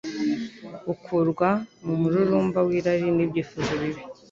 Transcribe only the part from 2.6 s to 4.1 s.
w’irari n’ibyifuzo bibi,